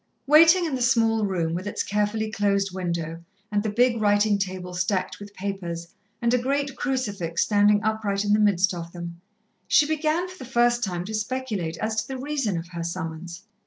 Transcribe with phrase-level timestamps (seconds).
[0.25, 4.73] Waiting in the small room, with its carefully closed window, and the big writing table
[4.73, 5.89] stacked with papers,
[6.23, 9.21] and a great crucifix standing upright in the midst of them,
[9.67, 13.43] she began for the first time to speculate as to the reason of her summons.